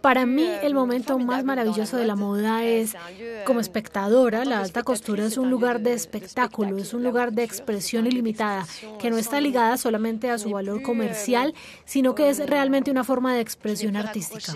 Para 0.00 0.24
mí, 0.24 0.48
el 0.62 0.74
momento 0.74 1.18
más 1.18 1.44
maravilloso 1.44 1.98
de 1.98 2.06
la 2.06 2.16
moda 2.16 2.64
es, 2.64 2.96
como 3.44 3.60
espectadora, 3.60 4.46
la 4.46 4.60
alta 4.60 4.82
costura 4.82 5.26
es 5.26 5.36
un 5.36 5.50
lugar 5.50 5.80
de 5.80 5.92
espectáculo, 5.92 6.78
es 6.78 6.94
un 6.94 7.02
lugar 7.02 7.32
de 7.32 7.44
expresión 7.44 8.06
ilimitada, 8.06 8.66
que 8.98 9.10
no 9.10 9.18
está 9.18 9.40
ligada 9.42 9.76
solamente 9.76 10.30
a 10.30 10.38
su 10.38 10.50
valor 10.50 10.80
comercial, 10.82 11.52
sino 11.84 12.14
que 12.14 12.30
es 12.30 12.38
realmente 12.46 12.90
una 12.90 13.04
forma 13.04 13.34
de 13.34 13.40
expresión 13.40 13.96
artística. 13.96 14.54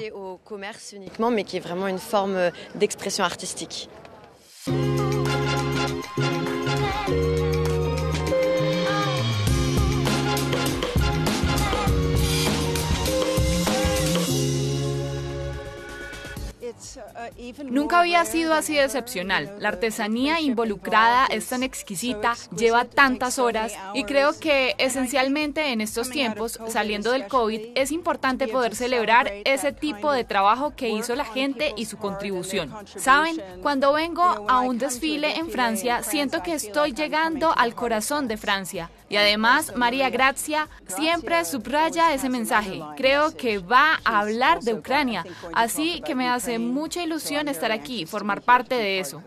Nunca 17.64 18.00
había 18.00 18.24
sido 18.24 18.54
así 18.54 18.74
de 18.74 18.84
excepcional. 18.84 19.56
La 19.58 19.68
artesanía 19.68 20.40
involucrada 20.40 21.26
es 21.26 21.48
tan 21.48 21.62
exquisita, 21.62 22.34
lleva 22.56 22.84
tantas 22.84 23.38
horas 23.38 23.72
y 23.94 24.04
creo 24.04 24.38
que 24.38 24.74
esencialmente 24.78 25.72
en 25.72 25.80
estos 25.80 26.10
tiempos, 26.10 26.58
saliendo 26.68 27.12
del 27.12 27.26
COVID, 27.26 27.60
es 27.74 27.92
importante 27.92 28.48
poder 28.48 28.74
celebrar 28.74 29.32
ese 29.44 29.72
tipo 29.72 30.12
de 30.12 30.24
trabajo 30.24 30.74
que 30.76 30.88
hizo 30.88 31.14
la 31.14 31.24
gente 31.24 31.72
y 31.76 31.86
su 31.86 31.96
contribución. 31.96 32.72
Saben, 32.96 33.42
cuando 33.62 33.92
vengo 33.92 34.22
a 34.22 34.60
un 34.60 34.78
desfile 34.78 35.36
en 35.36 35.50
Francia, 35.50 36.02
siento 36.02 36.42
que 36.42 36.54
estoy 36.54 36.92
llegando 36.92 37.52
al 37.56 37.74
corazón 37.74 38.28
de 38.28 38.36
Francia. 38.36 38.90
Y 39.08 39.16
además, 39.16 39.72
María 39.76 40.10
Grazia 40.10 40.68
siempre 40.86 41.44
subraya 41.44 42.12
ese 42.12 42.28
mensaje. 42.28 42.80
Creo 42.96 43.36
que 43.36 43.58
va 43.58 44.00
a 44.04 44.20
hablar 44.20 44.60
de 44.60 44.74
Ucrania, 44.74 45.24
así 45.52 46.02
que 46.04 46.14
me 46.14 46.28
hace 46.28 46.58
mucha 46.58 47.02
ilusión 47.02 47.48
estar 47.48 47.70
aquí, 47.70 48.04
formar 48.06 48.42
parte 48.42 48.74
de 48.74 48.98
eso. 48.98 49.22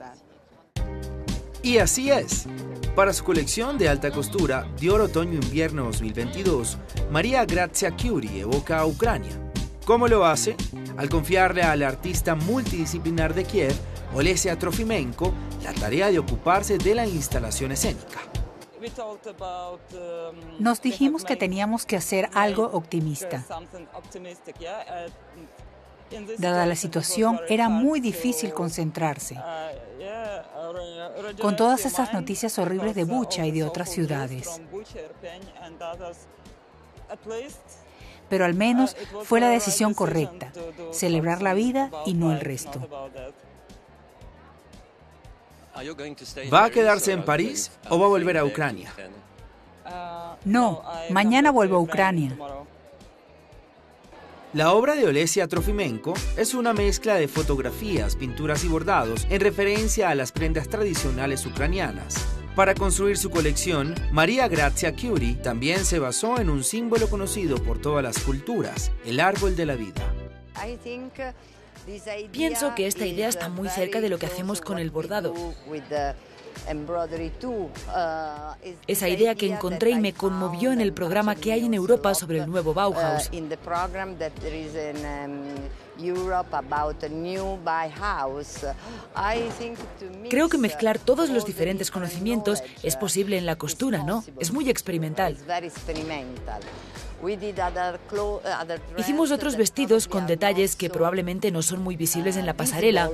Y 1.61 1.77
así 1.77 2.11
es. 2.11 2.45
Para 2.95 3.13
su 3.13 3.23
colección 3.23 3.77
de 3.77 3.87
alta 3.87 4.11
costura 4.11 4.67
Dior 4.77 4.99
Otoño-Invierno 5.01 5.85
2022, 5.85 6.77
María 7.11 7.45
Grazia 7.45 7.95
Curie 7.95 8.41
evoca 8.41 8.79
a 8.79 8.85
Ucrania. 8.85 9.31
¿Cómo 9.85 10.07
lo 10.07 10.25
hace? 10.25 10.55
Al 10.97 11.09
confiarle 11.09 11.63
al 11.63 11.83
artista 11.83 12.35
multidisciplinar 12.35 13.33
de 13.33 13.45
Kiev, 13.45 13.73
Olesia 14.13 14.57
Trofimenko, 14.59 15.33
la 15.63 15.73
tarea 15.73 16.11
de 16.11 16.19
ocuparse 16.19 16.77
de 16.77 16.95
la 16.95 17.07
instalación 17.07 17.71
escénica. 17.71 18.19
Nos 20.59 20.81
dijimos 20.81 21.25
que 21.25 21.35
teníamos 21.35 21.85
que 21.85 21.95
hacer 21.95 22.29
algo 22.33 22.65
optimista. 22.65 23.45
Dada 26.37 26.65
la 26.65 26.75
situación, 26.75 27.39
era 27.49 27.69
muy 27.69 27.99
difícil 27.99 28.53
concentrarse. 28.53 29.35
Con 31.41 31.55
todas 31.55 31.85
esas 31.85 32.13
noticias 32.13 32.57
horribles 32.57 32.95
de 32.95 33.03
Bucha 33.03 33.45
y 33.45 33.51
de 33.51 33.63
otras 33.63 33.89
ciudades. 33.89 34.61
Pero 38.29 38.45
al 38.45 38.53
menos 38.53 38.95
fue 39.23 39.39
la 39.39 39.49
decisión 39.49 39.93
correcta, 39.93 40.51
celebrar 40.91 41.41
la 41.41 41.53
vida 41.53 41.91
y 42.05 42.13
no 42.13 42.31
el 42.31 42.39
resto. 42.39 42.79
¿Va 46.53 46.65
a 46.65 46.69
quedarse 46.69 47.11
en 47.11 47.23
París 47.23 47.71
o 47.89 47.99
va 47.99 48.05
a 48.05 48.09
volver 48.09 48.37
a 48.37 48.45
Ucrania? 48.45 48.93
No, 50.45 50.83
mañana 51.09 51.51
vuelvo 51.51 51.77
a 51.77 51.79
Ucrania. 51.79 52.37
La 54.53 54.73
obra 54.73 54.95
de 54.95 55.05
Olesia 55.05 55.47
Trofimenko 55.47 56.15
es 56.35 56.55
una 56.55 56.73
mezcla 56.73 57.15
de 57.15 57.27
fotografías, 57.27 58.15
pinturas 58.15 58.63
y 58.63 58.67
bordados 58.67 59.27
en 59.29 59.41
referencia 59.41 60.09
a 60.09 60.15
las 60.15 60.31
prendas 60.31 60.67
tradicionales 60.67 61.45
ucranianas. 61.45 62.15
Para 62.55 62.73
construir 62.73 63.17
su 63.17 63.29
colección, 63.29 63.93
María 64.11 64.47
Grazia 64.47 64.95
Curie 64.95 65.35
también 65.35 65.85
se 65.85 65.99
basó 65.99 66.39
en 66.39 66.49
un 66.49 66.63
símbolo 66.63 67.07
conocido 67.09 67.63
por 67.63 67.79
todas 67.79 68.03
las 68.03 68.17
culturas, 68.19 68.91
el 69.05 69.19
árbol 69.19 69.55
de 69.55 69.65
la 69.67 69.75
vida. 69.75 70.13
Pienso 72.31 72.75
que 72.75 72.87
esta 72.87 73.05
idea 73.05 73.29
está 73.29 73.49
muy 73.49 73.69
cerca 73.69 74.01
de 74.01 74.09
lo 74.09 74.17
que 74.17 74.25
hacemos 74.25 74.61
con 74.61 74.79
el 74.79 74.91
bordado. 74.91 75.33
Esa 78.87 79.07
idea 79.07 79.35
que 79.35 79.51
encontré 79.51 79.91
y 79.91 79.99
me 79.99 80.13
conmovió 80.13 80.71
en 80.71 80.81
el 80.81 80.93
programa 80.93 81.35
que 81.35 81.53
hay 81.53 81.65
en 81.65 81.73
Europa 81.73 82.13
sobre 82.13 82.39
el 82.39 82.49
nuevo 82.49 82.73
Bauhaus. 82.73 83.29
Creo 90.29 90.49
que 90.49 90.57
mezclar 90.57 90.99
todos 90.99 91.29
los 91.29 91.45
diferentes 91.45 91.91
conocimientos 91.91 92.63
es 92.83 92.95
posible 92.95 93.37
en 93.37 93.45
la 93.45 93.55
costura, 93.57 94.03
¿no? 94.03 94.23
Es 94.39 94.51
muy 94.51 94.69
experimental. 94.69 95.37
Hicimos 98.97 99.31
otros 99.31 99.55
vestidos 99.55 100.07
con 100.07 100.27
detalles 100.27 100.75
que 100.75 100.89
probablemente 100.89 101.51
no 101.51 101.61
son 101.61 101.81
muy 101.81 101.95
visibles 101.95 102.37
en 102.37 102.45
la 102.45 102.53
pasarela, 102.53 103.09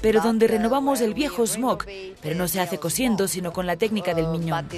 pero 0.00 0.20
donde 0.20 0.46
renovamos 0.48 1.00
el 1.00 1.14
viejo 1.14 1.46
smock, 1.46 1.86
pero 2.20 2.36
no 2.36 2.48
se 2.48 2.60
hace 2.60 2.78
cosiendo, 2.78 3.28
sino 3.28 3.52
con 3.52 3.66
la 3.66 3.76
técnica 3.76 4.14
del 4.14 4.28
miñón. 4.28 4.68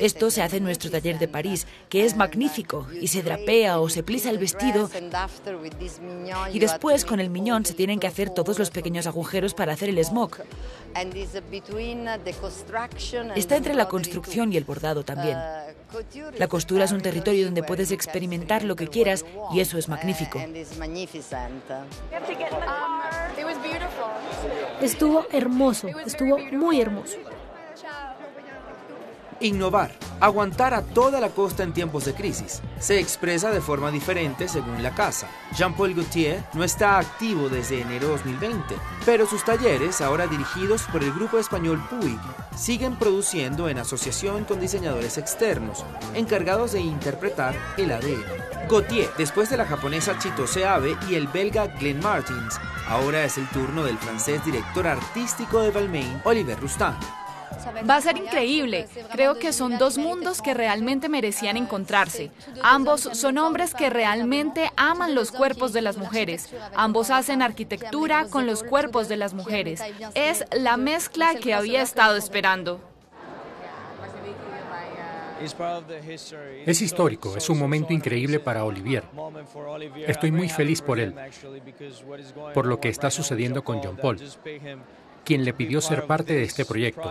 Esto 0.00 0.30
se 0.30 0.42
hace 0.42 0.58
en 0.58 0.64
nuestro 0.64 0.90
taller 0.90 1.18
de 1.18 1.26
París, 1.26 1.66
que 1.88 2.04
es 2.04 2.16
magnífico, 2.16 2.86
y 3.00 3.08
se 3.08 3.22
drapea 3.22 3.80
o 3.80 3.88
se 3.88 4.02
plisa 4.02 4.30
el 4.30 4.38
vestido. 4.38 4.88
Y 6.52 6.58
después, 6.60 7.04
con 7.04 7.18
el 7.18 7.30
miñón, 7.30 7.64
se 7.64 7.74
tienen 7.74 7.98
que 7.98 8.06
hacer 8.06 8.30
todos 8.30 8.58
los 8.58 8.70
pequeños 8.70 9.06
agujeros 9.06 9.54
para 9.54 9.72
hacer 9.72 9.88
el 9.88 10.04
smock. 10.04 10.40
Está 13.34 13.56
entre 13.56 13.74
la 13.74 13.88
construcción 13.88 14.52
y 14.52 14.56
el 14.56 14.64
bordado 14.64 15.04
también. 15.04 15.36
La 16.38 16.48
costura 16.48 16.84
es 16.84 16.92
un 16.92 17.00
territorio 17.00 17.44
donde 17.46 17.62
puedes 17.62 17.90
experimentar 17.90 18.64
lo 18.64 18.76
que 18.76 18.88
quieras 18.88 19.24
y 19.52 19.60
eso 19.60 19.78
es 19.78 19.88
magnífico. 19.88 20.40
Estuvo 24.80 25.26
hermoso, 25.32 25.88
estuvo 26.04 26.38
muy 26.38 26.80
hermoso. 26.80 27.16
Innovar, 29.44 29.90
aguantar 30.20 30.72
a 30.72 30.80
toda 30.80 31.20
la 31.20 31.28
costa 31.28 31.64
en 31.64 31.74
tiempos 31.74 32.06
de 32.06 32.14
crisis, 32.14 32.62
se 32.80 32.98
expresa 32.98 33.50
de 33.50 33.60
forma 33.60 33.90
diferente 33.90 34.48
según 34.48 34.82
la 34.82 34.94
casa. 34.94 35.28
Jean-Paul 35.54 35.92
Gaultier 35.92 36.42
no 36.54 36.64
está 36.64 36.96
activo 36.96 37.50
desde 37.50 37.82
enero 37.82 38.08
2020, 38.08 38.74
pero 39.04 39.26
sus 39.26 39.44
talleres, 39.44 40.00
ahora 40.00 40.28
dirigidos 40.28 40.84
por 40.90 41.04
el 41.04 41.12
grupo 41.12 41.36
español 41.36 41.78
Puig, 41.90 42.18
siguen 42.56 42.96
produciendo 42.96 43.68
en 43.68 43.76
asociación 43.76 44.44
con 44.44 44.60
diseñadores 44.60 45.18
externos, 45.18 45.84
encargados 46.14 46.72
de 46.72 46.80
interpretar 46.80 47.54
el 47.76 47.92
ADN. 47.92 48.24
Gaultier, 48.70 49.10
después 49.18 49.50
de 49.50 49.58
la 49.58 49.66
japonesa 49.66 50.18
Chitose 50.18 50.64
Abe 50.64 50.96
y 51.10 51.16
el 51.16 51.28
belga 51.28 51.66
Glenn 51.66 52.00
Martins, 52.00 52.58
ahora 52.88 53.24
es 53.24 53.36
el 53.36 53.46
turno 53.50 53.84
del 53.84 53.98
francés 53.98 54.42
director 54.42 54.86
artístico 54.86 55.60
de 55.60 55.70
Balmain, 55.70 56.22
Oliver 56.24 56.58
Roustan. 56.58 56.96
Va 57.88 57.96
a 57.96 58.00
ser 58.00 58.16
increíble. 58.16 58.86
Creo 59.12 59.38
que 59.38 59.52
son 59.52 59.78
dos 59.78 59.98
mundos 59.98 60.42
que 60.42 60.54
realmente 60.54 61.08
merecían 61.08 61.56
encontrarse. 61.56 62.30
Ambos 62.62 63.08
son 63.12 63.38
hombres 63.38 63.74
que 63.74 63.90
realmente 63.90 64.70
aman 64.76 65.14
los 65.14 65.30
cuerpos 65.30 65.72
de 65.72 65.82
las 65.82 65.96
mujeres. 65.96 66.50
Ambos 66.74 67.10
hacen 67.10 67.42
arquitectura 67.42 68.26
con 68.30 68.46
los 68.46 68.62
cuerpos 68.62 69.08
de 69.08 69.16
las 69.16 69.34
mujeres. 69.34 69.82
Es 70.14 70.44
la 70.52 70.76
mezcla 70.76 71.34
que 71.34 71.54
había 71.54 71.82
estado 71.82 72.16
esperando. 72.16 72.80
Es 76.66 76.80
histórico, 76.80 77.36
es 77.36 77.50
un 77.50 77.58
momento 77.58 77.92
increíble 77.92 78.40
para 78.40 78.64
Olivier. 78.64 79.04
Estoy 80.06 80.30
muy 80.30 80.48
feliz 80.48 80.80
por 80.80 80.98
él, 80.98 81.14
por 82.54 82.66
lo 82.66 82.80
que 82.80 82.88
está 82.88 83.10
sucediendo 83.10 83.62
con 83.62 83.82
John 83.82 83.96
Paul 83.96 84.18
quien 85.24 85.44
le 85.44 85.52
pidió 85.52 85.80
ser 85.80 86.06
parte 86.06 86.34
de 86.34 86.42
este 86.42 86.64
proyecto. 86.64 87.10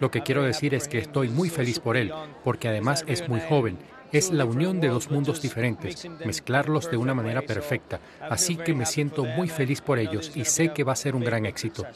Lo 0.00 0.10
que 0.10 0.22
quiero 0.22 0.42
decir 0.42 0.74
es 0.74 0.88
que 0.88 0.98
estoy 0.98 1.28
muy 1.28 1.48
feliz 1.48 1.80
por 1.80 1.96
él, 1.96 2.12
porque 2.44 2.68
además 2.68 3.04
es 3.06 3.28
muy 3.28 3.40
joven. 3.40 3.78
Es 4.12 4.30
la 4.30 4.44
unión 4.44 4.78
de 4.80 4.88
dos 4.88 5.10
mundos 5.10 5.40
diferentes, 5.40 6.06
mezclarlos 6.24 6.90
de 6.90 6.98
una 6.98 7.14
manera 7.14 7.42
perfecta. 7.42 7.98
Así 8.20 8.56
que 8.56 8.74
me 8.74 8.84
siento 8.84 9.24
muy 9.24 9.48
feliz 9.48 9.80
por 9.80 9.98
ellos 9.98 10.32
y 10.34 10.44
sé 10.44 10.72
que 10.72 10.84
va 10.84 10.92
a 10.92 10.96
ser 10.96 11.14
un 11.14 11.24
gran 11.24 11.46
éxito. 11.46 11.86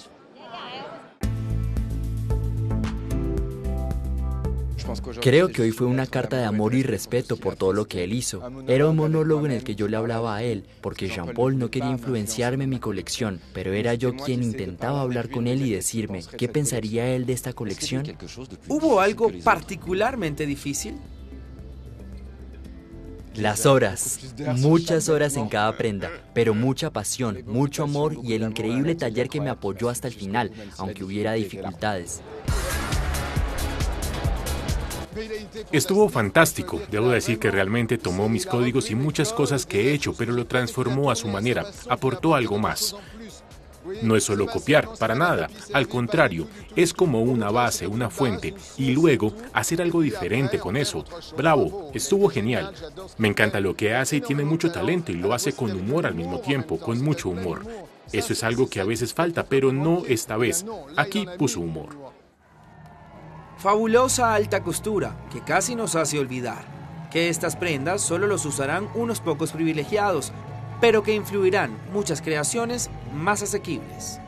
Creo 5.21 5.49
que 5.49 5.63
hoy 5.63 5.73
fue 5.73 5.87
una 5.87 6.07
carta 6.07 6.37
de 6.39 6.45
amor 6.45 6.75
y 6.75 6.83
respeto 6.83 7.37
por 7.37 7.57
todo 7.57 7.73
lo 7.73 7.87
que 7.87 8.05
él 8.05 8.13
hizo. 8.13 8.43
Era 8.69 8.89
un 8.89 8.97
monólogo 8.97 9.47
en 9.47 9.53
el 9.53 9.65
que 9.65 9.75
yo 9.75 9.89
le 9.89 9.97
hablaba 9.97 10.37
a 10.37 10.43
él, 10.43 10.65
porque 10.81 11.09
Jean-Paul 11.09 11.59
no 11.59 11.71
quería 11.71 11.91
influenciarme 11.91 12.65
en 12.65 12.71
mi 12.71 12.79
colección, 12.79 13.41
pero 13.53 13.73
era 13.73 13.95
yo 13.95 14.15
quien 14.15 14.43
intentaba 14.43 15.01
hablar 15.01 15.31
con 15.31 15.47
él 15.47 15.63
y 15.63 15.73
decirme 15.73 16.23
qué 16.37 16.49
pensaría 16.49 17.09
él 17.15 17.27
de 17.27 17.33
esta 17.33 17.53
colección. 17.53 18.05
¿Hubo 18.69 19.01
algo 19.01 19.31
particularmente 19.43 20.47
difícil? 20.47 20.97
Las 23.35 23.67
horas, 23.67 24.35
muchas 24.57 25.11
horas 25.11 25.37
en 25.37 25.49
cada 25.49 25.77
prenda, 25.77 26.11
pero 26.33 26.55
mucha 26.55 26.91
pasión, 26.91 27.43
mucho 27.47 27.83
amor 27.83 28.17
y 28.23 28.33
el 28.33 28.43
increíble 28.43 28.95
taller 28.95 29.29
que 29.29 29.43
me 29.43 29.51
apoyó 29.51 29.91
hasta 29.91 30.09
el 30.09 30.15
final, 30.15 30.51
aunque 30.79 31.05
hubiera 31.05 31.35
dificultades. 31.35 32.23
Estuvo 35.73 36.09
fantástico. 36.09 36.81
Debo 36.91 37.11
decir 37.11 37.39
que 37.39 37.51
realmente 37.51 37.99
tomó 37.99 38.29
mis 38.29 38.47
códigos 38.47 38.91
y 38.91 38.95
muchas 38.95 39.33
cosas 39.33 39.67
que 39.67 39.89
he 39.89 39.93
hecho, 39.93 40.15
pero 40.15 40.33
lo 40.33 40.47
transformó 40.47 41.11
a 41.11 41.17
su 41.17 41.29
manera. 41.29 41.67
Aportó 41.89 42.35
algo 42.35 42.59
más. 42.59 42.95
No 44.03 44.17
es 44.17 44.25
solo 44.25 44.47
copiar, 44.47 44.89
para 44.99 45.15
nada. 45.15 45.49
Al 45.73 45.89
contrario, 45.89 46.49
es 46.75 46.93
como 46.93 47.23
una 47.23 47.51
base, 47.51 47.87
una 47.87 48.11
fuente, 48.11 48.55
y 48.77 48.93
luego 48.93 49.33
hacer 49.53 49.81
algo 49.81 50.01
diferente 50.01 50.59
con 50.59 50.77
eso. 50.77 51.05
Bravo, 51.37 51.91
estuvo 51.95 52.29
genial. 52.29 52.73
Me 53.19 53.29
encanta 53.29 53.61
lo 53.61 53.77
que 53.77 53.95
hace 53.95 54.17
y 54.17 54.21
tiene 54.21 54.45
mucho 54.45 54.73
talento 54.73 55.13
y 55.13 55.17
lo 55.17 55.33
hace 55.33 55.53
con 55.53 55.71
humor 55.71 56.07
al 56.07 56.15
mismo 56.15 56.41
tiempo, 56.41 56.79
con 56.79 57.03
mucho 57.03 57.29
humor. 57.29 57.65
Eso 58.13 58.33
es 58.33 58.43
algo 58.45 58.69
que 58.69 58.81
a 58.81 58.85
veces 58.85 59.15
falta, 59.15 59.45
pero 59.45 59.73
no 59.73 60.03
esta 60.07 60.37
vez. 60.37 60.65
Aquí 60.97 61.27
puso 61.39 61.61
humor. 61.61 62.16
Fabulosa 63.59 64.35
alta 64.35 64.63
costura 64.63 65.17
que 65.33 65.41
casi 65.41 65.75
nos 65.75 65.97
hace 65.97 66.19
olvidar 66.19 66.65
que 67.11 67.31
estas 67.31 67.57
prendas 67.57 68.03
solo 68.03 68.27
los 68.27 68.45
usarán 68.45 68.87
unos 68.95 69.21
pocos 69.21 69.53
privilegiados 69.53 70.31
pero 70.79 71.03
que 71.03 71.15
influirán 71.15 71.75
muchas 71.91 72.21
creaciones 72.21 72.91
más 73.15 73.43
asequibles. 73.43 74.21